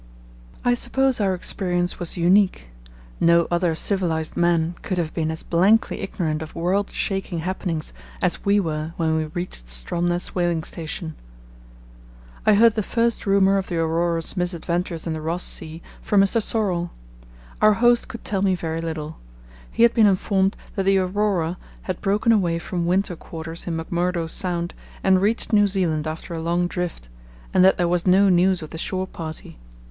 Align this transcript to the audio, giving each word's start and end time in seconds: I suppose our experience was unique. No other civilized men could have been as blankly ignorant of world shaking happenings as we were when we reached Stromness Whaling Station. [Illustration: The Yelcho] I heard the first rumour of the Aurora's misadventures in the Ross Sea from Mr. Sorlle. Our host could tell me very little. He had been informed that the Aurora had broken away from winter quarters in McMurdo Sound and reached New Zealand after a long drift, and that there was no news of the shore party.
I 0.65 0.73
suppose 0.73 1.21
our 1.21 1.35
experience 1.35 1.99
was 1.99 2.17
unique. 2.17 2.69
No 3.19 3.45
other 3.51 3.75
civilized 3.75 4.35
men 4.35 4.73
could 4.81 4.97
have 4.97 5.13
been 5.13 5.29
as 5.29 5.43
blankly 5.43 5.99
ignorant 5.99 6.41
of 6.41 6.55
world 6.55 6.89
shaking 6.89 7.37
happenings 7.37 7.93
as 8.19 8.43
we 8.43 8.59
were 8.59 8.93
when 8.97 9.15
we 9.15 9.25
reached 9.25 9.67
Stromness 9.69 10.29
Whaling 10.33 10.63
Station. 10.63 11.13
[Illustration: 11.13 12.17
The 12.47 12.51
Yelcho] 12.51 12.51
I 12.51 12.59
heard 12.59 12.73
the 12.73 12.81
first 12.81 13.25
rumour 13.27 13.57
of 13.59 13.67
the 13.67 13.77
Aurora's 13.77 14.35
misadventures 14.35 15.05
in 15.05 15.13
the 15.13 15.21
Ross 15.21 15.43
Sea 15.43 15.83
from 16.01 16.21
Mr. 16.21 16.41
Sorlle. 16.41 16.89
Our 17.61 17.73
host 17.73 18.07
could 18.07 18.25
tell 18.25 18.41
me 18.41 18.55
very 18.55 18.81
little. 18.81 19.19
He 19.71 19.83
had 19.83 19.93
been 19.93 20.07
informed 20.07 20.57
that 20.73 20.81
the 20.85 20.97
Aurora 20.97 21.59
had 21.83 22.01
broken 22.01 22.31
away 22.31 22.57
from 22.57 22.87
winter 22.87 23.15
quarters 23.15 23.67
in 23.67 23.77
McMurdo 23.77 24.27
Sound 24.27 24.73
and 25.03 25.21
reached 25.21 25.53
New 25.53 25.67
Zealand 25.67 26.07
after 26.07 26.33
a 26.33 26.41
long 26.41 26.65
drift, 26.65 27.07
and 27.53 27.63
that 27.63 27.77
there 27.77 27.87
was 27.87 28.07
no 28.07 28.29
news 28.29 28.63
of 28.63 28.71
the 28.71 28.79
shore 28.79 29.05
party. 29.05 29.59